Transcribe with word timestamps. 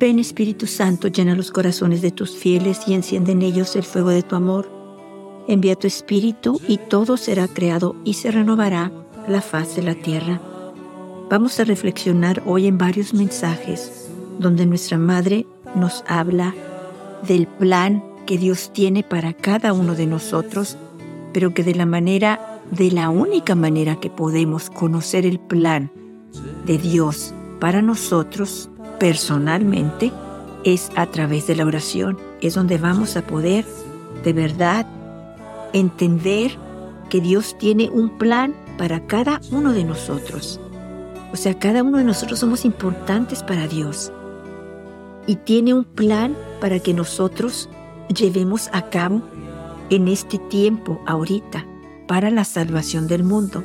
Ven 0.00 0.20
Espíritu 0.20 0.68
Santo, 0.68 1.08
llena 1.08 1.34
los 1.34 1.50
corazones 1.50 2.02
de 2.02 2.12
tus 2.12 2.36
fieles 2.36 2.82
y 2.86 2.94
enciende 2.94 3.32
en 3.32 3.42
ellos 3.42 3.74
el 3.74 3.82
fuego 3.82 4.10
de 4.10 4.22
tu 4.22 4.36
amor. 4.36 4.70
Envía 5.48 5.74
tu 5.74 5.88
Espíritu 5.88 6.60
y 6.68 6.76
todo 6.76 7.16
será 7.16 7.48
creado 7.48 7.96
y 8.04 8.14
se 8.14 8.30
renovará 8.30 8.92
la 9.26 9.40
faz 9.40 9.74
de 9.74 9.82
la 9.82 9.96
tierra. 9.96 10.40
Vamos 11.28 11.58
a 11.58 11.64
reflexionar 11.64 12.44
hoy 12.46 12.68
en 12.68 12.78
varios 12.78 13.12
mensajes 13.12 14.08
donde 14.38 14.66
nuestra 14.66 14.98
Madre 14.98 15.46
nos 15.74 16.04
habla 16.06 16.54
del 17.26 17.48
plan 17.48 18.04
que 18.24 18.38
Dios 18.38 18.72
tiene 18.72 19.02
para 19.02 19.32
cada 19.32 19.72
uno 19.72 19.96
de 19.96 20.06
nosotros, 20.06 20.78
pero 21.32 21.52
que 21.54 21.64
de 21.64 21.74
la 21.74 21.86
manera, 21.86 22.60
de 22.70 22.92
la 22.92 23.10
única 23.10 23.56
manera 23.56 23.98
que 23.98 24.10
podemos 24.10 24.70
conocer 24.70 25.26
el 25.26 25.40
plan 25.40 25.90
de 26.66 26.78
Dios 26.78 27.34
para 27.58 27.82
nosotros 27.82 28.70
personalmente 28.98 30.12
es 30.64 30.90
a 30.96 31.06
través 31.06 31.46
de 31.46 31.56
la 31.56 31.66
oración. 31.66 32.18
Es 32.40 32.54
donde 32.54 32.78
vamos 32.78 33.16
a 33.16 33.22
poder 33.22 33.64
de 34.24 34.32
verdad 34.32 34.86
entender 35.72 36.52
que 37.08 37.20
Dios 37.20 37.56
tiene 37.58 37.88
un 37.88 38.18
plan 38.18 38.54
para 38.76 39.06
cada 39.06 39.40
uno 39.50 39.72
de 39.72 39.84
nosotros. 39.84 40.60
O 41.32 41.36
sea, 41.36 41.58
cada 41.58 41.82
uno 41.82 41.98
de 41.98 42.04
nosotros 42.04 42.38
somos 42.38 42.64
importantes 42.64 43.42
para 43.42 43.66
Dios. 43.66 44.12
Y 45.26 45.36
tiene 45.36 45.74
un 45.74 45.84
plan 45.84 46.36
para 46.60 46.78
que 46.78 46.94
nosotros 46.94 47.68
llevemos 48.08 48.70
a 48.72 48.88
cabo 48.88 49.22
en 49.90 50.08
este 50.08 50.38
tiempo, 50.38 51.02
ahorita, 51.06 51.66
para 52.06 52.30
la 52.30 52.44
salvación 52.44 53.06
del 53.08 53.24
mundo. 53.24 53.62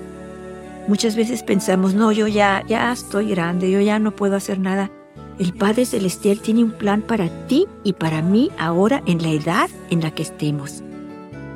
Muchas 0.88 1.16
veces 1.16 1.44
pensamos, 1.44 1.94
no, 1.94 2.12
yo 2.12 2.28
ya, 2.28 2.64
ya 2.68 2.92
estoy 2.92 3.30
grande, 3.30 3.72
yo 3.72 3.80
ya 3.80 4.00
no 4.00 4.16
puedo 4.16 4.36
hacer 4.36 4.60
nada. 4.60 4.92
El 5.40 5.54
Padre 5.54 5.86
Celestial 5.86 6.40
tiene 6.40 6.64
un 6.64 6.72
plan 6.72 7.02
para 7.02 7.48
ti 7.48 7.66
y 7.84 7.94
para 7.94 8.22
mí 8.22 8.52
ahora 8.60 9.02
en 9.08 9.24
la 9.24 9.32
edad 9.32 9.70
en 9.90 10.02
la 10.02 10.12
que 10.12 10.22
estemos. 10.22 10.84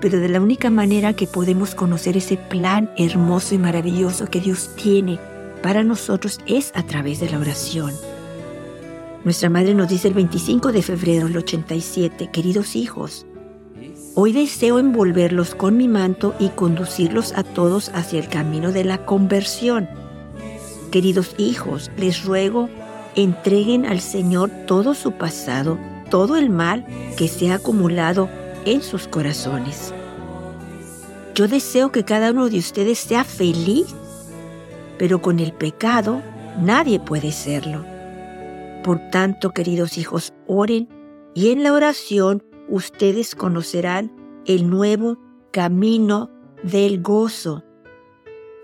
Pero 0.02 0.20
de 0.20 0.30
la 0.30 0.42
única 0.42 0.72
manera 0.72 1.14
que 1.14 1.28
podemos 1.28 1.76
conocer 1.76 2.18
ese 2.18 2.38
plan 2.38 2.90
hermoso 2.98 3.54
y 3.54 3.60
maravilloso 3.60 4.26
que 4.28 4.42
Dios 4.42 4.72
tiene 4.76 5.20
para 5.62 5.84
nosotros 5.84 6.40
es 6.48 6.72
a 6.76 6.84
través 6.84 7.20
de 7.20 7.30
la 7.30 7.40
oración. 7.40 7.94
Nuestra 9.24 9.50
madre 9.50 9.76
nos 9.76 9.90
dice 9.90 10.08
el 10.08 10.14
25 10.16 10.72
de 10.72 10.82
febrero 10.82 11.28
del 11.28 11.38
87, 11.38 12.30
queridos 12.32 12.76
hijos, 12.76 13.28
hoy 14.16 14.32
deseo 14.32 14.80
envolverlos 14.80 15.54
con 15.54 15.78
mi 15.78 15.88
manto 15.88 16.34
y 16.40 16.50
conducirlos 16.50 17.34
a 17.34 17.44
todos 17.44 17.90
hacia 17.90 18.20
el 18.20 18.30
camino 18.30 18.72
de 18.72 18.86
la 18.86 19.06
conversión. 19.06 19.88
Queridos 20.92 21.36
hijos, 21.38 21.92
les 21.98 22.24
ruego 22.24 22.70
entreguen 23.18 23.86
al 23.86 24.00
Señor 24.00 24.50
todo 24.68 24.94
su 24.94 25.12
pasado, 25.12 25.78
todo 26.10 26.38
el 26.38 26.50
mal 26.50 26.86
que 27.18 27.28
se 27.28 27.52
ha 27.52 27.56
acumulado 27.56 28.30
en 28.64 28.82
sus 28.82 29.08
corazones. 29.08 29.94
Yo 31.36 31.48
deseo 31.48 31.92
que 31.92 32.06
cada 32.06 32.32
uno 32.32 32.48
de 32.48 32.60
ustedes 32.60 33.00
sea 33.00 33.24
feliz, 33.24 33.88
pero 34.98 35.22
con 35.22 35.40
el 35.40 35.52
pecado 35.52 36.22
nadie 36.62 37.00
puede 37.00 37.32
serlo. 37.32 37.84
Por 38.84 39.00
tanto, 39.10 39.52
queridos 39.52 39.98
hijos, 39.98 40.34
oren 40.46 40.88
y 41.34 41.50
en 41.50 41.64
la 41.64 41.74
oración 41.74 42.44
ustedes 42.70 43.36
conocerán 43.36 44.12
el 44.46 44.70
nuevo 44.70 45.18
camino 45.52 46.30
del 46.64 47.02
gozo. 47.02 47.64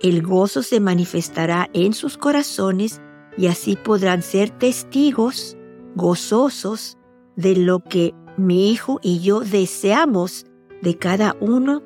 El 0.01 0.21
gozo 0.21 0.61
se 0.61 0.79
manifestará 0.79 1.69
en 1.73 1.93
sus 1.93 2.17
corazones 2.17 3.01
y 3.37 3.47
así 3.47 3.75
podrán 3.75 4.21
ser 4.21 4.49
testigos 4.49 5.57
gozosos 5.95 6.97
de 7.35 7.55
lo 7.55 7.79
que 7.83 8.13
mi 8.38 8.71
hijo 8.71 8.99
y 9.01 9.19
yo 9.19 9.41
deseamos 9.41 10.45
de 10.81 10.97
cada 10.97 11.35
uno 11.39 11.83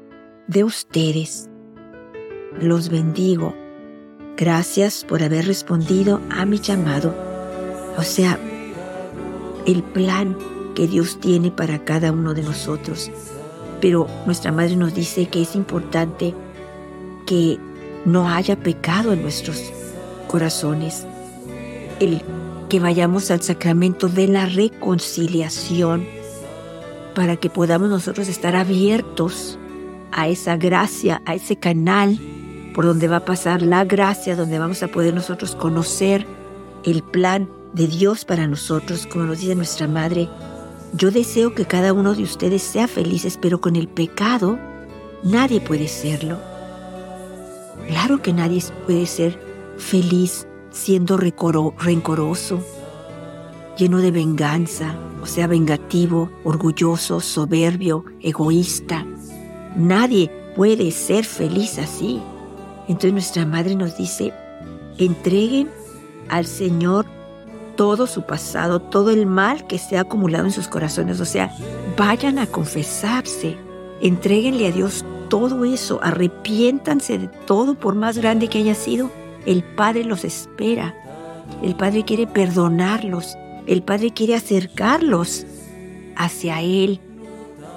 de 0.48 0.64
ustedes. 0.64 1.50
Los 2.60 2.90
bendigo. 2.90 3.54
Gracias 4.36 5.04
por 5.04 5.24
haber 5.24 5.46
respondido 5.46 6.22
a 6.30 6.46
mi 6.46 6.60
llamado. 6.60 7.14
O 7.98 8.04
sea, 8.04 8.40
el 9.66 9.84
plan 9.84 10.38
que 10.76 10.88
Dios 10.88 11.20
tiene 11.20 11.52
para 11.52 11.84
cada 11.84 12.12
uno 12.12 12.34
de 12.34 12.44
nosotros. 12.44 13.12
Pero 13.82 14.08
nuestra 14.26 14.52
madre 14.52 14.76
nos 14.76 14.94
dice 14.94 15.28
que 15.28 15.42
es 15.42 15.56
importante 15.56 16.34
que 17.26 17.58
no 18.06 18.30
haya 18.30 18.56
pecado 18.58 19.12
en 19.12 19.22
nuestros 19.22 19.72
corazones 20.28 21.06
el 22.00 22.22
que 22.70 22.80
vayamos 22.80 23.32
al 23.32 23.42
sacramento 23.42 24.10
de 24.10 24.28
la 24.28 24.46
reconciliación 24.46 26.06
para 27.16 27.38
que 27.38 27.50
podamos 27.50 27.90
nosotros 27.90 28.28
estar 28.28 28.56
abiertos 28.56 29.58
a 30.12 30.28
esa 30.28 30.58
gracia, 30.58 31.22
a 31.26 31.36
ese 31.36 31.56
canal 31.56 32.20
por 32.74 32.86
donde 32.86 33.08
va 33.08 33.18
a 33.18 33.26
pasar 33.26 33.62
la 33.62 33.86
gracia, 33.86 34.36
donde 34.36 34.60
vamos 34.60 34.84
a 34.84 34.88
poder 34.88 35.14
nosotros 35.14 35.56
conocer 35.56 36.26
el 36.84 37.02
plan 37.04 37.50
de 37.74 37.88
Dios 37.88 38.24
para 38.24 38.48
nosotros, 38.48 39.08
como 39.08 39.26
nos 39.26 39.40
dice 39.40 39.56
nuestra 39.56 39.88
Madre. 39.88 40.30
Yo 40.94 41.12
deseo 41.12 41.54
que 41.54 41.66
cada 41.66 41.94
uno 41.94 42.14
de 42.14 42.24
ustedes 42.24 42.62
sea 42.62 42.88
felices, 42.88 43.38
pero 43.42 43.60
con 43.60 43.76
el 43.76 43.88
pecado 43.88 44.58
nadie 45.24 45.60
puede 45.60 45.88
serlo. 45.88 46.38
Claro 47.88 48.22
que 48.22 48.34
nadie 48.34 48.64
puede 48.86 49.06
ser 49.06 49.40
feliz 49.78 50.47
siendo 50.78 51.18
rencoroso, 51.18 52.60
lleno 53.78 53.98
de 53.98 54.12
venganza, 54.12 54.96
o 55.22 55.26
sea, 55.26 55.48
vengativo, 55.48 56.30
orgulloso, 56.44 57.20
soberbio, 57.20 58.06
egoísta. 58.22 59.06
Nadie 59.76 60.32
puede 60.56 60.92
ser 60.92 61.26
feliz 61.26 61.80
así. 61.80 62.22
Entonces 62.88 63.12
nuestra 63.12 63.46
madre 63.46 63.76
nos 63.76 63.98
dice, 63.98 64.34
entreguen 64.98 65.70
al 66.30 66.46
Señor 66.46 67.06
todo 67.76 68.08
su 68.08 68.24
pasado, 68.24 68.80
todo 68.80 69.10
el 69.10 69.26
mal 69.26 69.68
que 69.68 69.80
se 69.80 69.98
ha 69.98 70.02
acumulado 70.02 70.46
en 70.46 70.52
sus 70.52 70.68
corazones. 70.68 71.20
O 71.20 71.26
sea, 71.26 71.52
vayan 71.98 72.38
a 72.40 72.48
confesarse, 72.48 73.58
entréguenle 74.00 74.68
a 74.68 74.72
Dios 74.72 75.04
todo 75.28 75.66
eso, 75.66 76.00
arrepiéntanse 76.02 77.18
de 77.18 77.28
todo 77.28 77.76
por 77.76 77.96
más 77.96 78.18
grande 78.18 78.48
que 78.48 78.60
haya 78.60 78.76
sido 78.76 79.12
el 79.48 79.64
Padre 79.64 80.04
los 80.04 80.26
espera. 80.26 80.94
El 81.64 81.76
Padre 81.76 82.04
quiere 82.04 82.28
perdonarlos. 82.28 83.38
El 83.66 83.82
Padre 83.82 84.12
quiere 84.12 84.36
acercarlos 84.36 85.46
hacia 86.18 86.62
Él 86.62 87.00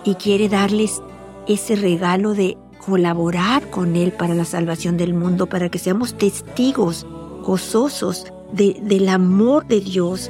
y 0.04 0.16
quiere 0.16 0.48
darles 0.48 1.00
ese 1.46 1.76
regalo 1.76 2.34
de 2.34 2.58
colaborar 2.84 3.70
con 3.70 3.94
Él 3.94 4.10
para 4.12 4.34
la 4.34 4.44
salvación 4.44 4.96
del 4.96 5.14
mundo, 5.14 5.46
para 5.46 5.68
que 5.68 5.78
seamos 5.78 6.18
testigos 6.18 7.06
gozosos 7.42 8.26
del 8.52 9.08
amor 9.08 9.64
de 9.66 9.80
Dios. 9.80 10.28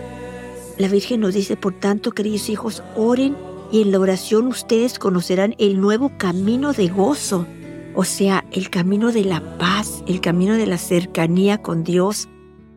La 0.76 0.88
Virgen 0.88 1.20
nos 1.20 1.34
dice, 1.34 1.56
por 1.56 1.72
tanto, 1.72 2.12
queridos 2.12 2.50
hijos, 2.50 2.82
oren 2.96 3.34
y 3.72 3.80
en 3.80 3.92
la 3.92 3.98
oración 3.98 4.46
ustedes 4.46 4.98
conocerán 4.98 5.54
el 5.58 5.80
nuevo 5.80 6.12
camino 6.18 6.74
de 6.74 6.88
gozo 6.88 7.46
o 7.94 8.04
sea, 8.04 8.44
el 8.52 8.70
camino 8.70 9.12
de 9.12 9.24
la 9.24 9.58
paz, 9.58 10.02
el 10.06 10.20
camino 10.20 10.54
de 10.54 10.66
la 10.66 10.78
cercanía 10.78 11.58
con 11.58 11.84
Dios, 11.84 12.28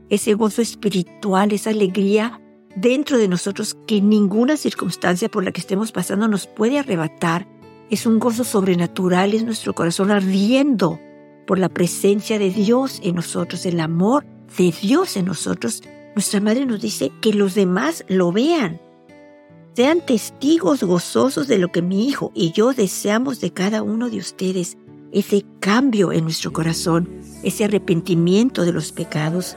ese 0.10 0.34
gozo 0.34 0.62
espiritual, 0.62 1.52
esa 1.52 1.70
alegría 1.70 2.40
dentro 2.76 3.18
de 3.18 3.28
nosotros 3.28 3.78
que 3.88 4.02
ninguna 4.02 4.58
circunstancia 4.58 5.30
por 5.30 5.44
la 5.44 5.52
que 5.52 5.62
estemos 5.62 5.92
pasando 5.92 6.28
nos 6.28 6.48
puede 6.48 6.80
arrebatar. 6.80 7.48
Es 7.90 8.06
un 8.06 8.20
gozo 8.20 8.44
sobrenatural, 8.44 9.34
es 9.34 9.44
nuestro 9.44 9.74
corazón 9.74 10.12
ardiendo 10.12 11.00
por 11.46 11.60
la 11.60 11.70
presencia 11.70 12.40
de 12.40 12.50
Dios 12.50 13.00
en 13.04 13.16
nosotros, 13.16 13.66
el 13.66 13.80
amor 13.80 14.26
de 14.58 14.74
Dios 14.82 15.18
en 15.18 15.26
nosotros. 15.26 15.84
Nuestra 16.16 16.40
Madre 16.40 16.66
nos 16.66 16.82
dice 16.82 17.12
que 17.22 17.34
los 17.34 17.56
demás 17.56 18.06
lo 18.08 18.32
vean. 18.32 18.80
Sean 19.76 20.06
testigos 20.06 20.84
gozosos 20.84 21.48
de 21.48 21.58
lo 21.58 21.72
que 21.72 21.82
mi 21.82 22.08
hijo 22.08 22.32
y 22.36 22.52
yo 22.52 22.74
deseamos 22.74 23.42
de 23.42 23.52
cada 23.52 23.82
uno 23.82 24.10
de 24.10 24.20
ustedes 24.20 24.78
ese 25.14 25.46
cambio 25.60 26.12
en 26.12 26.24
nuestro 26.24 26.52
corazón, 26.52 27.08
ese 27.44 27.66
arrepentimiento 27.66 28.66
de 28.66 28.74
los 28.74 28.92
pecados, 28.92 29.56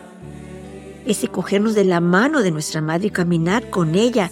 ese 1.07 1.29
cogernos 1.29 1.75
de 1.75 1.85
la 1.85 2.01
mano 2.01 2.43
de 2.43 2.51
nuestra 2.51 2.83
madre 2.83 3.07
y 3.07 3.11
caminar 3.11 3.71
con 3.71 3.95
ella 3.95 4.31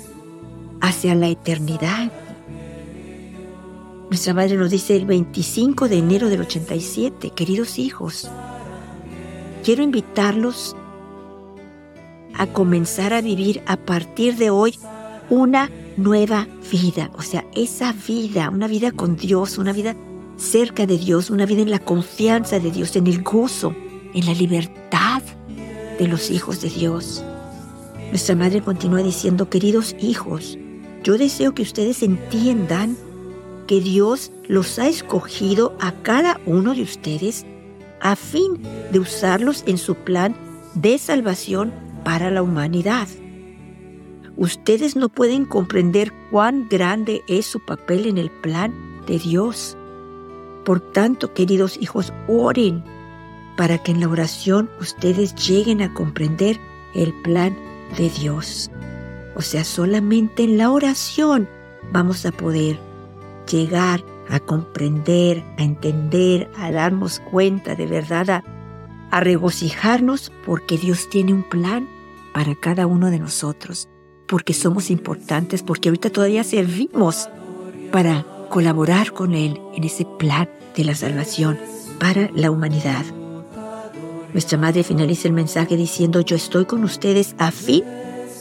hacia 0.80 1.14
la 1.14 1.28
eternidad. 1.28 2.12
Nuestra 4.10 4.34
madre 4.34 4.56
nos 4.56 4.70
dice 4.70 4.96
el 4.96 5.06
25 5.06 5.88
de 5.88 5.98
enero 5.98 6.28
del 6.28 6.42
87, 6.42 7.30
queridos 7.30 7.78
hijos, 7.78 8.30
quiero 9.64 9.82
invitarlos 9.82 10.76
a 12.34 12.46
comenzar 12.48 13.14
a 13.14 13.22
vivir 13.22 13.62
a 13.66 13.76
partir 13.76 14.36
de 14.36 14.50
hoy 14.50 14.78
una 15.30 15.70
nueva 15.96 16.48
vida, 16.70 17.10
o 17.16 17.22
sea, 17.22 17.46
esa 17.54 17.92
vida, 17.92 18.50
una 18.50 18.66
vida 18.66 18.92
con 18.92 19.16
Dios, 19.16 19.56
una 19.56 19.72
vida 19.72 19.96
cerca 20.36 20.86
de 20.86 20.98
Dios, 20.98 21.30
una 21.30 21.46
vida 21.46 21.62
en 21.62 21.70
la 21.70 21.78
confianza 21.78 22.58
de 22.58 22.70
Dios, 22.70 22.96
en 22.96 23.06
el 23.06 23.22
gozo, 23.22 23.74
en 24.14 24.26
la 24.26 24.34
libertad 24.34 25.22
de 25.98 26.08
los 26.08 26.30
hijos 26.30 26.60
de 26.60 26.70
Dios. 26.70 27.24
Nuestra 28.10 28.36
madre 28.36 28.60
continúa 28.60 29.02
diciendo, 29.02 29.48
queridos 29.48 29.96
hijos, 30.00 30.58
yo 31.02 31.18
deseo 31.18 31.54
que 31.54 31.62
ustedes 31.62 32.02
entiendan 32.02 32.96
que 33.66 33.80
Dios 33.80 34.30
los 34.46 34.78
ha 34.78 34.88
escogido 34.88 35.76
a 35.80 35.92
cada 36.02 36.40
uno 36.46 36.74
de 36.74 36.82
ustedes 36.82 37.46
a 38.00 38.16
fin 38.16 38.60
de 38.92 38.98
usarlos 38.98 39.64
en 39.66 39.78
su 39.78 39.94
plan 39.94 40.36
de 40.74 40.98
salvación 40.98 41.72
para 42.04 42.30
la 42.30 42.42
humanidad. 42.42 43.08
Ustedes 44.36 44.96
no 44.96 45.08
pueden 45.08 45.44
comprender 45.44 46.12
cuán 46.30 46.68
grande 46.68 47.22
es 47.28 47.46
su 47.46 47.64
papel 47.64 48.06
en 48.06 48.18
el 48.18 48.30
plan 48.30 48.74
de 49.06 49.18
Dios. 49.18 49.76
Por 50.64 50.80
tanto, 50.80 51.32
queridos 51.34 51.76
hijos, 51.80 52.12
oren 52.28 52.84
para 53.56 53.78
que 53.78 53.92
en 53.92 54.00
la 54.00 54.08
oración 54.08 54.70
ustedes 54.80 55.34
lleguen 55.34 55.82
a 55.82 55.92
comprender 55.94 56.58
el 56.94 57.12
plan 57.22 57.56
de 57.96 58.10
Dios. 58.10 58.70
O 59.36 59.42
sea, 59.42 59.64
solamente 59.64 60.44
en 60.44 60.58
la 60.58 60.70
oración 60.70 61.48
vamos 61.92 62.24
a 62.26 62.32
poder 62.32 62.78
llegar 63.50 64.04
a 64.28 64.40
comprender, 64.40 65.44
a 65.58 65.62
entender, 65.62 66.50
a 66.56 66.70
darnos 66.70 67.20
cuenta 67.30 67.74
de 67.74 67.86
verdad, 67.86 68.30
a, 68.30 69.20
regocijarnos 69.20 70.32
porque 70.44 70.76
Dios 70.76 71.08
tiene 71.08 71.32
un 71.32 71.44
plan 71.44 71.88
para 72.32 72.56
cada 72.56 72.88
uno 72.88 73.12
de 73.12 73.20
nosotros 73.20 73.88
porque 74.26 74.54
somos 74.54 74.90
importantes, 74.90 75.62
porque 75.62 75.88
ahorita 75.88 76.10
todavía 76.10 76.42
servimos 76.42 77.28
para 77.92 78.26
colaborar 78.54 79.12
con 79.12 79.34
Él 79.34 79.60
en 79.74 79.82
ese 79.82 80.04
plan 80.04 80.48
de 80.76 80.84
la 80.84 80.94
salvación 80.94 81.58
para 81.98 82.30
la 82.36 82.52
humanidad. 82.52 83.04
Nuestra 84.32 84.56
madre 84.58 84.84
finaliza 84.84 85.26
el 85.26 85.34
mensaje 85.34 85.76
diciendo, 85.76 86.20
yo 86.20 86.36
estoy 86.36 86.64
con 86.64 86.84
ustedes 86.84 87.34
a 87.38 87.50
fin 87.50 87.82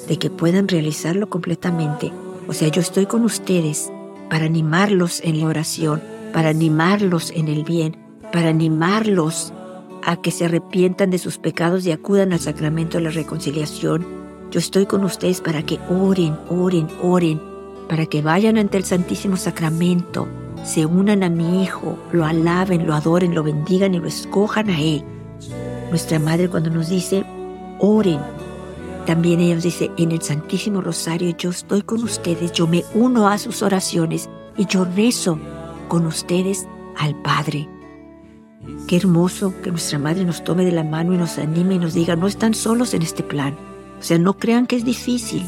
de 0.08 0.20
que 0.20 0.30
puedan 0.30 0.68
realizarlo 0.68 1.30
completamente. 1.30 2.14
O 2.48 2.54
sea, 2.54 2.68
yo 2.68 2.80
estoy 2.80 3.08
con 3.08 3.26
ustedes 3.26 3.92
para 4.30 4.46
animarlos 4.46 5.20
en 5.24 5.40
la 5.40 5.48
oración, 5.48 6.00
para 6.32 6.50
animarlos 6.50 7.32
en 7.32 7.48
el 7.48 7.64
bien, 7.64 7.98
para 8.32 8.50
animarlos 8.50 9.52
a 10.04 10.22
que 10.22 10.30
se 10.30 10.46
arrepientan 10.46 11.10
de 11.10 11.18
sus 11.18 11.40
pecados 11.40 11.88
y 11.88 11.92
acudan 11.92 12.34
al 12.34 12.40
sacramento 12.40 13.00
de 13.00 13.06
la 13.06 13.10
reconciliación 13.10 14.06
yo 14.54 14.60
estoy 14.60 14.86
con 14.86 15.04
ustedes 15.04 15.42
para 15.42 15.64
que 15.64 15.80
oren, 15.90 16.38
oren, 16.48 16.88
oren, 17.02 17.42
para 17.94 18.08
que 18.08 18.24
vayan 18.24 18.58
ante 18.58 18.78
el 18.78 18.86
Santísimo 18.86 19.38
Sacramento, 19.38 20.28
se 20.64 20.88
unan 20.88 21.22
a 21.22 21.30
mi 21.30 21.62
Hijo, 21.62 21.96
lo 22.12 22.26
alaben, 22.26 22.88
lo 22.88 22.96
adoren, 22.96 23.36
lo 23.36 23.44
bendigan 23.44 23.94
y 23.94 24.00
lo 24.00 24.08
escojan 24.08 24.72
a 24.72 24.82
Él. 24.82 25.04
Nuestra 25.92 26.18
Madre 26.18 26.50
cuando 26.50 26.72
nos 26.72 26.90
dice, 26.90 27.24
oren, 27.78 28.20
también 29.06 29.42
ella 29.42 29.54
nos 29.54 29.66
dice, 29.66 29.92
en 29.98 30.12
el 30.12 30.24
Santísimo 30.24 30.82
Rosario 30.82 31.38
yo 31.38 31.52
estoy 31.52 31.84
con 31.84 32.02
ustedes, 32.02 32.52
yo 32.52 32.66
me 32.66 32.84
uno 32.96 33.28
a 33.28 33.38
sus 33.38 33.62
oraciones 33.62 34.28
y 34.58 34.66
yo 34.66 34.86
rezo 34.86 35.38
con 35.88 36.08
ustedes 36.08 36.66
al 36.98 37.16
Padre. 37.22 37.70
Qué 38.88 38.98
hermoso 38.98 39.54
que 39.62 39.70
nuestra 39.70 40.00
Madre 40.00 40.26
nos 40.26 40.44
tome 40.44 40.66
de 40.66 40.72
la 40.72 40.84
mano 40.84 41.14
y 41.14 41.18
nos 41.18 41.38
anime 41.38 41.76
y 41.76 41.78
nos 41.78 41.94
diga, 41.94 42.16
no 42.16 42.26
están 42.26 42.56
solos 42.56 42.96
en 42.96 43.04
este 43.04 43.22
plan 43.22 43.56
o 44.04 44.06
sea, 44.06 44.18
no 44.18 44.38
crean 44.38 44.68
que 44.68 44.76
es 44.76 44.84
difícil. 44.84 45.46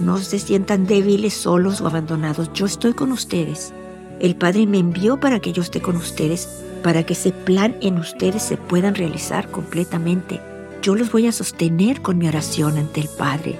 No 0.00 0.18
se 0.18 0.38
sientan 0.38 0.86
débiles, 0.86 1.34
solos 1.34 1.80
o 1.80 1.86
abandonados. 1.86 2.52
Yo 2.52 2.66
estoy 2.66 2.92
con 2.92 3.10
ustedes. 3.10 3.72
El 4.20 4.36
Padre 4.36 4.66
me 4.66 4.78
envió 4.78 5.18
para 5.18 5.40
que 5.40 5.52
yo 5.52 5.62
esté 5.62 5.80
con 5.80 5.96
ustedes, 5.96 6.62
para 6.82 7.04
que 7.04 7.14
ese 7.14 7.32
plan 7.32 7.76
en 7.80 7.98
ustedes 7.98 8.42
se 8.42 8.56
puedan 8.56 8.94
realizar 8.94 9.50
completamente. 9.50 10.40
Yo 10.82 10.94
los 10.94 11.10
voy 11.10 11.26
a 11.26 11.32
sostener 11.32 12.02
con 12.02 12.18
mi 12.18 12.28
oración 12.28 12.78
ante 12.78 13.00
el 13.00 13.08
Padre. 13.08 13.58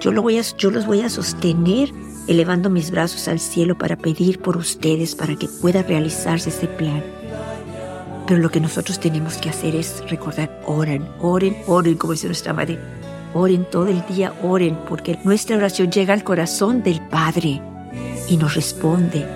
Yo, 0.00 0.12
yo 0.58 0.70
los 0.70 0.86
voy 0.86 1.00
a 1.00 1.08
sostener 1.08 1.90
elevando 2.26 2.68
mis 2.68 2.90
brazos 2.90 3.26
al 3.26 3.40
cielo 3.40 3.76
para 3.76 3.96
pedir 3.96 4.38
por 4.40 4.56
ustedes, 4.56 5.14
para 5.14 5.34
que 5.36 5.48
pueda 5.48 5.82
realizarse 5.82 6.50
ese 6.50 6.66
plan. 6.66 7.02
Pero 8.26 8.40
lo 8.40 8.50
que 8.50 8.60
nosotros 8.60 9.00
tenemos 9.00 9.38
que 9.38 9.48
hacer 9.48 9.74
es 9.74 10.02
recordar, 10.10 10.60
oren, 10.66 11.08
oren, 11.18 11.56
oren, 11.66 11.96
como 11.96 12.12
dice 12.12 12.26
nuestra 12.26 12.52
madre, 12.52 12.78
Oren 13.34 13.66
todo 13.70 13.88
el 13.88 14.04
día, 14.06 14.32
oren, 14.42 14.76
porque 14.88 15.18
nuestra 15.24 15.56
oración 15.56 15.90
llega 15.90 16.14
al 16.14 16.24
corazón 16.24 16.82
del 16.82 17.00
Padre 17.08 17.60
y 18.28 18.36
nos 18.36 18.54
responde, 18.54 19.26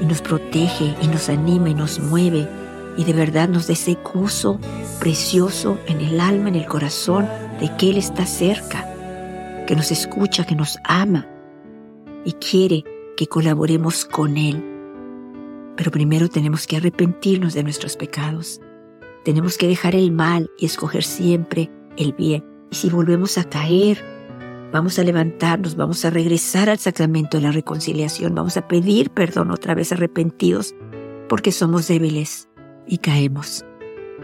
y 0.00 0.04
nos 0.04 0.20
protege, 0.22 0.94
y 1.00 1.08
nos 1.08 1.28
anima, 1.28 1.70
y 1.70 1.74
nos 1.74 1.98
mueve, 2.00 2.46
y 2.96 3.04
de 3.04 3.12
verdad 3.12 3.48
nos 3.48 3.66
da 3.66 3.72
ese 3.72 3.96
gozo 4.14 4.58
precioso 4.98 5.78
en 5.86 6.00
el 6.00 6.20
alma, 6.20 6.48
en 6.48 6.56
el 6.56 6.66
corazón, 6.66 7.28
de 7.60 7.74
que 7.76 7.90
Él 7.90 7.96
está 7.96 8.26
cerca, 8.26 8.86
que 9.66 9.74
nos 9.76 9.90
escucha, 9.90 10.44
que 10.44 10.54
nos 10.54 10.78
ama, 10.84 11.26
y 12.24 12.32
quiere 12.32 12.84
que 13.16 13.26
colaboremos 13.26 14.04
con 14.04 14.36
Él. 14.36 14.64
Pero 15.76 15.90
primero 15.90 16.28
tenemos 16.28 16.66
que 16.66 16.76
arrepentirnos 16.76 17.54
de 17.54 17.62
nuestros 17.62 17.96
pecados. 17.96 18.60
Tenemos 19.24 19.56
que 19.56 19.66
dejar 19.66 19.94
el 19.94 20.12
mal 20.12 20.50
y 20.58 20.66
escoger 20.66 21.04
siempre 21.04 21.70
el 21.96 22.12
bien. 22.12 22.49
Y 22.70 22.76
si 22.76 22.88
volvemos 22.88 23.36
a 23.38 23.44
caer, 23.44 24.04
vamos 24.72 24.98
a 24.98 25.04
levantarnos, 25.04 25.76
vamos 25.76 26.04
a 26.04 26.10
regresar 26.10 26.70
al 26.70 26.78
sacramento 26.78 27.36
de 27.36 27.44
la 27.44 27.52
reconciliación, 27.52 28.34
vamos 28.34 28.56
a 28.56 28.68
pedir 28.68 29.10
perdón 29.10 29.50
otra 29.50 29.74
vez 29.74 29.92
arrepentidos, 29.92 30.74
porque 31.28 31.52
somos 31.52 31.88
débiles 31.88 32.48
y 32.86 32.98
caemos. 32.98 33.64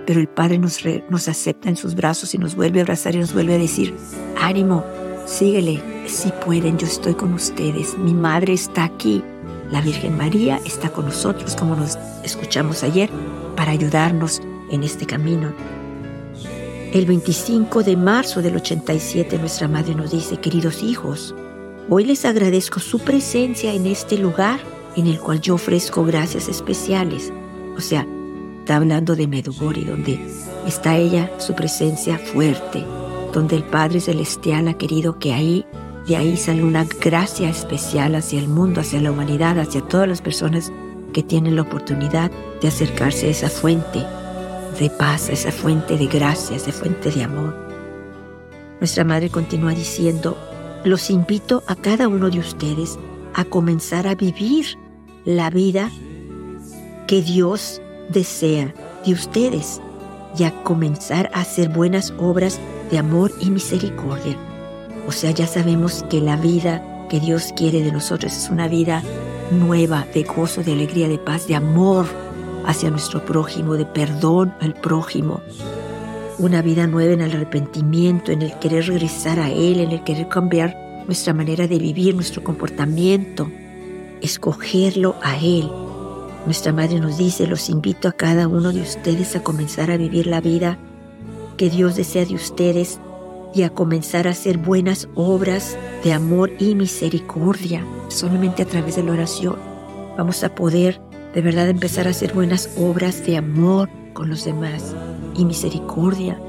Pero 0.07 0.21
el 0.21 0.29
Padre 0.29 0.59
nos, 0.59 0.81
nos 1.11 1.29
acepta 1.29 1.69
en 1.69 1.77
sus 1.77 1.97
brazos 1.97 2.35
y 2.35 2.39
nos 2.39 2.55
vuelve 2.55 2.79
a 2.79 2.83
abrazar 2.83 3.17
y 3.17 3.19
nos 3.19 3.35
vuelve 3.35 3.55
a 3.55 3.59
decir, 3.59 3.95
ánimo, 4.41 4.85
síguele, 5.27 5.83
si 6.07 6.31
pueden, 6.45 6.79
yo 6.79 6.87
estoy 6.87 7.15
con 7.15 7.33
ustedes, 7.35 7.99
mi 7.99 8.15
Madre 8.15 8.53
está 8.53 8.85
aquí, 8.85 9.23
la 9.73 9.81
Virgen 9.81 10.17
María 10.17 10.61
está 10.65 10.91
con 10.91 11.07
nosotros, 11.07 11.57
como 11.57 11.75
nos 11.75 11.99
escuchamos 12.23 12.85
ayer, 12.85 13.11
para 13.57 13.73
ayudarnos 13.73 14.41
en 14.71 14.85
este 14.85 15.07
camino 15.07 15.53
el 16.93 17.05
25 17.05 17.83
de 17.83 17.97
marzo 17.97 18.43
del 18.43 18.57
87 18.57 19.39
nuestra 19.39 19.69
madre 19.69 19.95
nos 19.95 20.13
dice, 20.13 20.39
queridos 20.39 20.83
hijos, 20.83 21.35
hoy 21.89 22.05
les 22.05 22.25
agradezco 22.25 22.81
su 22.81 23.01
presencia 23.01 23.73
en 23.73 23.87
este 23.87 24.17
lugar 24.17 24.61
en 24.97 25.07
el 25.07 25.19
cual 25.19 25.41
yo 25.41 25.55
ofrezco 25.55 26.05
gracias 26.05 26.49
especiales. 26.49 27.33
O 27.77 27.81
sea, 27.81 28.07
está 28.61 28.77
hablando 28.77 29.15
de 29.15 29.27
Medugori, 29.27 29.85
donde 29.85 30.19
está 30.67 30.97
ella, 30.97 31.31
su 31.39 31.55
presencia 31.55 32.19
fuerte, 32.19 32.85
donde 33.33 33.57
el 33.57 33.65
Padre 33.65 34.01
Celestial 34.01 34.69
ha 34.69 34.75
querido 34.75 35.19
que 35.19 35.35
ahí, 35.35 35.67
de 36.07 36.17
ahí 36.17 36.37
salga 36.37 36.65
una 36.65 36.85
gracia 36.85 37.51
especial 37.51 38.15
hacia 38.15 38.39
el 38.39 38.49
mundo, 38.49 38.81
hacia 38.81 39.01
la 39.01 39.11
humanidad, 39.11 39.59
hacia 39.59 39.83
todas 39.83 40.09
las 40.09 40.23
personas 40.23 40.73
que 41.13 41.23
tienen 41.23 41.57
la 41.57 41.63
oportunidad 41.63 42.31
de 42.63 42.69
acercarse 42.69 43.27
a 43.27 43.31
esa 43.31 43.51
fuente 43.51 44.05
de 44.79 44.91
paz, 44.91 45.29
esa 45.29 45.53
fuente 45.53 45.97
de 45.97 46.07
gracia, 46.07 46.57
esa 46.57 46.73
fuente 46.73 47.11
de 47.11 47.25
amor. 47.25 47.55
Nuestra 48.81 49.05
Madre 49.05 49.31
continúa 49.31 49.73
diciendo, 49.73 50.37
los 50.85 51.11
invito 51.11 51.63
a 51.67 51.77
cada 51.77 52.09
uno 52.09 52.31
de 52.31 52.39
ustedes 52.39 52.99
a 53.35 53.45
comenzar 53.45 54.07
a 54.07 54.15
vivir 54.15 54.67
la 55.25 55.51
vida 55.51 55.91
que 57.07 57.23
Dios 57.23 57.81
desea 58.09 58.75
de 59.05 59.13
ustedes 59.13 59.81
y 60.39 60.45
a 60.45 60.63
comenzar 60.63 61.31
a 61.33 61.41
hacer 61.41 61.69
buenas 61.69 62.13
obras 62.19 62.61
de 62.91 62.99
amor 62.99 63.33
y 63.41 63.51
misericordia. 63.51 64.37
O 65.07 65.13
sea, 65.13 65.31
ya 65.31 65.47
sabemos 65.47 66.05
que 66.11 66.21
la 66.21 66.37
vida 66.37 67.07
que 67.09 67.21
Dios 67.21 67.53
quiere 67.57 67.83
de 67.83 67.93
nosotros 67.93 68.37
es 68.37 68.51
una 68.51 68.69
vida 68.69 69.03
nueva, 69.51 70.07
de 70.13 70.25
gozo, 70.25 70.63
de 70.63 70.73
alegría, 70.73 71.09
de 71.09 71.19
paz, 71.19 71.47
de 71.47 71.55
amor, 71.55 72.07
hacia 72.67 72.91
nuestro 72.91 73.25
prójimo, 73.25 73.75
de 73.75 73.87
perdón 73.87 74.55
al 74.61 74.75
prójimo. 74.75 75.41
Una 76.39 76.61
vida 76.61 76.87
nueva 76.87 77.15
en 77.15 77.23
el 77.23 77.33
arrepentimiento, 77.33 78.33
en 78.33 78.43
el 78.43 78.59
querer 78.59 78.87
regresar 78.87 79.41
a 79.41 79.51
Él, 79.51 79.81
en 79.81 79.91
el 79.91 80.05
querer 80.05 80.29
cambiar 80.29 80.77
nuestra 81.07 81.33
manera 81.33 81.67
de 81.67 81.79
vivir, 81.79 82.15
nuestro 82.15 82.45
comportamiento, 82.45 83.51
escogerlo 84.21 85.15
a 85.23 85.37
Él. 85.39 85.71
Nuestra 86.45 86.73
Madre 86.73 87.01
nos 87.01 87.17
dice, 87.17 87.47
los 87.47 87.71
invito 87.71 88.09
a 88.09 88.13
cada 88.13 88.49
uno 88.49 88.73
de 88.73 88.81
ustedes 88.81 89.35
a 89.35 89.43
comenzar 89.43 89.91
a 89.91 89.97
vivir 89.97 90.27
la 90.27 90.41
vida 90.41 90.79
que 91.57 91.71
Dios 91.71 91.97
desea 91.97 92.25
de 92.25 92.35
ustedes 92.35 93.01
y 93.55 93.63
a 93.63 93.71
comenzar 93.71 94.29
a 94.29 94.33
hacer 94.33 94.59
buenas 94.59 95.09
obras 95.15 95.79
de 96.05 96.13
amor 96.13 96.53
y 96.59 96.75
misericordia. 96.75 97.85
Solamente 98.09 98.63
a 98.63 98.67
través 98.67 98.97
de 98.97 99.03
la 99.03 99.13
oración 99.13 99.57
vamos 100.17 100.45
a 100.45 100.55
poder 100.55 101.01
de 101.37 101.43
verdad 101.43 101.69
empezar 101.69 102.07
a 102.07 102.13
hacer 102.13 102.33
buenas 102.33 102.71
obras 102.79 103.27
de 103.27 103.37
amor 103.37 103.91
con 104.15 104.31
los 104.31 104.47
demás 104.47 104.97
y 105.37 105.45
misericordia. 105.45 106.41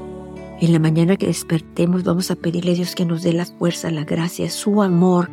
En 0.62 0.72
la 0.72 0.78
mañana 0.78 1.18
que 1.18 1.26
despertemos 1.26 2.04
vamos 2.04 2.30
a 2.30 2.36
pedirle 2.36 2.70
a 2.70 2.74
Dios 2.74 2.94
que 2.94 3.04
nos 3.04 3.22
dé 3.22 3.34
la 3.34 3.44
fuerza, 3.44 3.90
la 3.90 4.04
gracia, 4.04 4.48
su 4.48 4.80
amor 4.80 5.28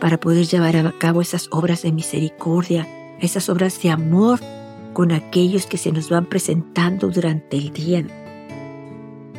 para 0.00 0.18
poder 0.18 0.46
llevar 0.46 0.76
a 0.76 0.90
cabo 0.98 1.20
esas 1.20 1.46
obras 1.52 1.82
de 1.82 1.92
misericordia, 1.92 2.88
esas 3.20 3.48
obras 3.48 3.80
de 3.80 3.90
amor 3.90 4.40
con 4.92 5.12
aquellos 5.12 5.66
que 5.66 5.78
se 5.78 5.92
nos 5.92 6.10
van 6.10 6.26
presentando 6.26 7.08
durante 7.08 7.58
el 7.58 7.72
día. 7.72 8.04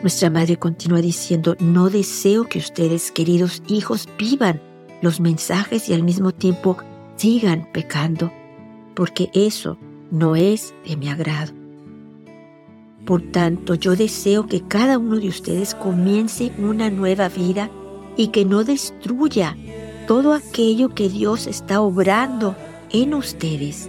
Nuestra 0.01 0.29
madre 0.29 0.55
continúa 0.55 1.01
diciendo, 1.01 1.57
no 1.59 1.89
deseo 1.89 2.45
que 2.45 2.59
ustedes, 2.59 3.11
queridos 3.11 3.61
hijos, 3.67 4.07
vivan 4.17 4.61
los 5.01 5.19
mensajes 5.19 5.89
y 5.89 5.93
al 5.93 6.03
mismo 6.03 6.31
tiempo 6.31 6.77
sigan 7.17 7.67
pecando, 7.73 8.31
porque 8.97 9.29
eso 9.35 9.77
no 10.09 10.35
es 10.35 10.73
de 10.83 10.97
mi 10.97 11.07
agrado. 11.07 11.53
Por 13.05 13.21
tanto, 13.21 13.75
yo 13.75 13.95
deseo 13.95 14.47
que 14.47 14.61
cada 14.61 14.97
uno 14.97 15.17
de 15.17 15.29
ustedes 15.29 15.75
comience 15.75 16.51
una 16.57 16.89
nueva 16.89 17.29
vida 17.29 17.69
y 18.17 18.29
que 18.29 18.43
no 18.43 18.63
destruya 18.63 19.55
todo 20.07 20.33
aquello 20.33 20.89
que 20.89 21.09
Dios 21.09 21.45
está 21.45 21.79
obrando 21.79 22.55
en 22.89 23.13
ustedes 23.13 23.87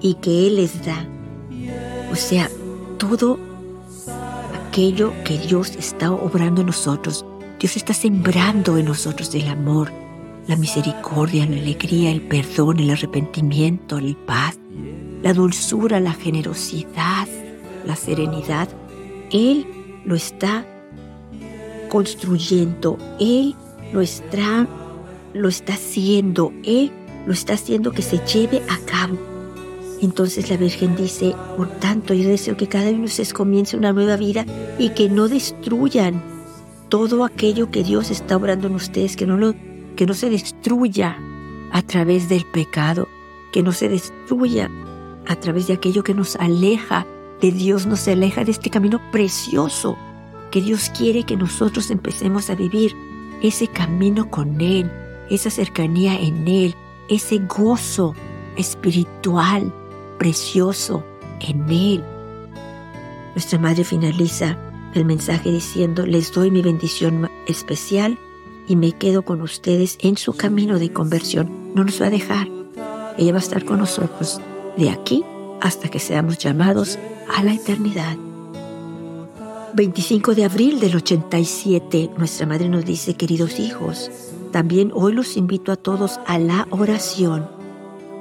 y 0.00 0.14
que 0.14 0.48
Él 0.48 0.56
les 0.56 0.84
da. 0.84 1.06
O 2.10 2.16
sea, 2.16 2.50
todo 2.98 3.38
aquello 4.66 5.12
que 5.24 5.38
Dios 5.38 5.76
está 5.76 6.10
obrando 6.10 6.62
en 6.62 6.66
nosotros. 6.66 7.24
Dios 7.60 7.76
está 7.76 7.94
sembrando 7.94 8.78
en 8.78 8.86
nosotros 8.86 9.32
el 9.36 9.46
amor, 9.46 9.92
la 10.46 10.56
misericordia, 10.56 11.46
la 11.46 11.56
alegría, 11.56 12.10
el 12.10 12.20
perdón, 12.22 12.80
el 12.80 12.90
arrepentimiento, 12.90 13.98
el 13.98 14.16
paz, 14.16 14.58
la 15.22 15.32
dulzura, 15.32 16.00
la 16.00 16.12
generosidad, 16.12 17.26
la 17.86 17.96
serenidad. 17.96 18.68
Él 19.30 19.66
lo 20.04 20.14
está 20.14 20.66
construyendo, 21.88 22.98
Él 23.18 23.54
lo 23.92 24.00
está, 24.00 24.66
lo 25.32 25.48
está 25.48 25.74
haciendo, 25.74 26.52
Él 26.64 26.92
lo 27.26 27.32
está 27.32 27.54
haciendo 27.54 27.92
que 27.92 28.02
se 28.02 28.18
lleve 28.26 28.62
a 28.68 28.78
cabo. 28.84 29.16
Entonces 30.02 30.50
la 30.50 30.58
Virgen 30.58 30.96
dice, 30.96 31.34
por 31.56 31.68
tanto 31.78 32.12
yo 32.12 32.28
deseo 32.28 32.56
que 32.56 32.66
cada 32.66 32.90
uno 32.90 32.98
de 32.98 33.04
ustedes 33.04 33.32
comience 33.32 33.76
una 33.76 33.92
nueva 33.92 34.16
vida 34.16 34.44
y 34.78 34.90
que 34.90 35.08
no 35.08 35.28
destruyan 35.28 36.22
todo 36.90 37.24
aquello 37.24 37.70
que 37.70 37.82
Dios 37.82 38.10
está 38.10 38.36
obrando 38.36 38.66
en 38.66 38.74
ustedes, 38.74 39.16
que 39.16 39.26
no, 39.26 39.38
lo, 39.38 39.54
que 39.96 40.06
no 40.06 40.14
se 40.14 40.30
destruya 40.30 41.18
a 41.72 41.82
través 41.82 42.28
del 42.28 42.44
pecado, 42.44 43.08
que 43.52 43.62
no 43.62 43.72
se 43.72 43.88
destruya 43.88 44.70
a 45.26 45.36
través 45.36 45.66
de 45.66 45.74
aquello 45.74 46.02
que 46.02 46.14
nos 46.14 46.36
aleja 46.36 47.06
de 47.40 47.50
Dios, 47.50 47.86
nos 47.86 48.06
aleja 48.08 48.44
de 48.44 48.52
este 48.52 48.70
camino 48.70 49.00
precioso 49.10 49.96
que 50.50 50.60
Dios 50.60 50.90
quiere 50.96 51.24
que 51.24 51.36
nosotros 51.36 51.90
empecemos 51.90 52.48
a 52.48 52.54
vivir, 52.54 52.94
ese 53.42 53.66
camino 53.66 54.30
con 54.30 54.60
Él, 54.60 54.90
esa 55.28 55.50
cercanía 55.50 56.18
en 56.18 56.46
Él, 56.46 56.74
ese 57.08 57.38
gozo 57.38 58.14
espiritual 58.56 59.72
precioso 60.18 61.04
en 61.40 61.68
Él. 61.68 62.04
Nuestra 63.34 63.58
Madre 63.58 63.82
finaliza 63.82 64.56
el 64.94 65.04
mensaje 65.04 65.50
diciendo, 65.50 66.06
les 66.06 66.32
doy 66.32 66.52
mi 66.52 66.62
bendición 66.62 67.28
especial 67.48 68.16
y 68.68 68.76
me 68.76 68.92
quedo 68.92 69.22
con 69.22 69.42
ustedes 69.42 69.98
en 70.00 70.16
su 70.16 70.32
camino 70.34 70.78
de 70.78 70.92
conversión. 70.92 71.74
No 71.74 71.84
nos 71.84 72.00
va 72.00 72.06
a 72.06 72.10
dejar. 72.10 72.48
Ella 73.18 73.32
va 73.32 73.38
a 73.38 73.42
estar 73.42 73.64
con 73.64 73.78
nosotros 73.78 74.40
de 74.76 74.90
aquí 74.90 75.24
hasta 75.60 75.88
que 75.88 75.98
seamos 75.98 76.38
llamados 76.38 76.98
a 77.34 77.42
la 77.42 77.54
eternidad. 77.54 78.16
25 79.74 80.34
de 80.34 80.44
abril 80.44 80.78
del 80.78 80.94
87, 80.96 82.10
nuestra 82.16 82.46
madre 82.46 82.68
nos 82.68 82.84
dice, 82.84 83.14
queridos 83.14 83.58
hijos, 83.58 84.10
también 84.52 84.92
hoy 84.94 85.12
los 85.12 85.36
invito 85.36 85.72
a 85.72 85.76
todos 85.76 86.20
a 86.26 86.38
la 86.38 86.68
oración. 86.70 87.48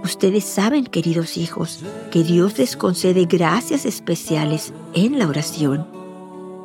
Ustedes 0.03 0.45
saben, 0.45 0.85
queridos 0.85 1.37
hijos, 1.37 1.83
que 2.11 2.23
Dios 2.23 2.57
les 2.57 2.75
concede 2.75 3.25
gracias 3.25 3.85
especiales 3.85 4.73
en 4.93 5.19
la 5.19 5.27
oración. 5.27 5.87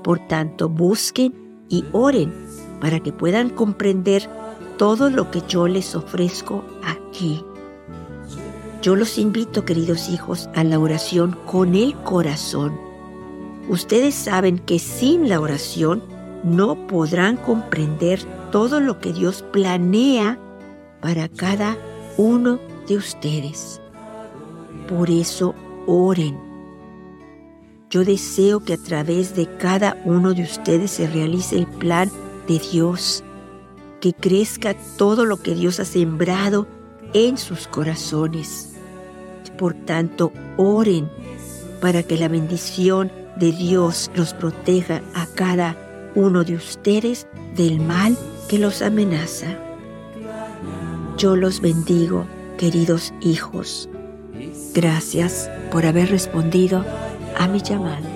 Por 0.02 0.26
tanto, 0.26 0.70
busquen 0.70 1.34
y 1.68 1.84
oren 1.92 2.47
para 2.80 3.00
que 3.00 3.12
puedan 3.12 3.50
comprender 3.50 4.28
todo 4.76 5.10
lo 5.10 5.30
que 5.30 5.42
yo 5.48 5.68
les 5.68 5.94
ofrezco 5.94 6.64
aquí. 6.84 7.44
Yo 8.80 8.94
los 8.94 9.18
invito, 9.18 9.64
queridos 9.64 10.08
hijos, 10.08 10.48
a 10.54 10.62
la 10.62 10.78
oración 10.78 11.36
con 11.46 11.74
el 11.74 11.94
corazón. 11.96 12.78
Ustedes 13.68 14.14
saben 14.14 14.58
que 14.58 14.78
sin 14.78 15.28
la 15.28 15.40
oración 15.40 16.02
no 16.44 16.86
podrán 16.86 17.36
comprender 17.36 18.22
todo 18.52 18.80
lo 18.80 19.00
que 19.00 19.12
Dios 19.12 19.44
planea 19.52 20.38
para 21.00 21.28
cada 21.28 21.76
uno 22.16 22.60
de 22.86 22.96
ustedes. 22.96 23.80
Por 24.88 25.10
eso 25.10 25.54
oren. 25.86 26.38
Yo 27.90 28.04
deseo 28.04 28.60
que 28.60 28.74
a 28.74 28.78
través 28.78 29.34
de 29.34 29.46
cada 29.56 30.00
uno 30.04 30.34
de 30.34 30.42
ustedes 30.42 30.90
se 30.92 31.06
realice 31.06 31.56
el 31.56 31.66
plan 31.66 32.10
de 32.48 32.58
Dios, 32.58 33.22
que 34.00 34.12
crezca 34.12 34.74
todo 34.96 35.24
lo 35.24 35.36
que 35.36 35.54
Dios 35.54 35.78
ha 35.78 35.84
sembrado 35.84 36.66
en 37.12 37.38
sus 37.38 37.68
corazones. 37.68 38.74
Por 39.56 39.74
tanto, 39.74 40.32
oren 40.56 41.10
para 41.80 42.02
que 42.02 42.16
la 42.16 42.28
bendición 42.28 43.12
de 43.36 43.52
Dios 43.52 44.10
los 44.14 44.34
proteja 44.34 45.02
a 45.14 45.26
cada 45.26 45.76
uno 46.14 46.44
de 46.44 46.54
ustedes 46.54 47.26
del 47.56 47.80
mal 47.80 48.16
que 48.48 48.58
los 48.58 48.82
amenaza. 48.82 49.58
Yo 51.16 51.36
los 51.36 51.60
bendigo, 51.60 52.26
queridos 52.56 53.12
hijos. 53.20 53.88
Gracias 54.74 55.50
por 55.70 55.86
haber 55.86 56.10
respondido 56.10 56.84
a 57.36 57.48
mi 57.48 57.60
llamada. 57.60 58.07